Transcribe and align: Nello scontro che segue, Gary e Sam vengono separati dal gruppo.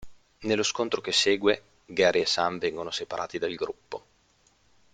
Nello 0.47 0.63
scontro 0.63 0.99
che 0.99 1.11
segue, 1.11 1.61
Gary 1.85 2.21
e 2.21 2.25
Sam 2.25 2.57
vengono 2.57 2.89
separati 2.89 3.37
dal 3.37 3.53
gruppo. 3.53 4.03